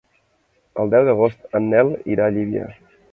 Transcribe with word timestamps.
El 0.83 0.89
deu 0.93 1.05
d'agost 1.09 1.45
en 1.59 1.67
Nel 1.73 1.91
irà 2.15 2.31
a 2.31 2.35
Llívia. 2.39 2.65